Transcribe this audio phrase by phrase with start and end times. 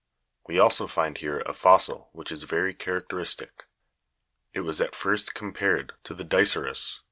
[0.47, 3.65] We also find here a fossil which is very characteristic;
[4.51, 6.99] it was at first compared to the diceras (Jig.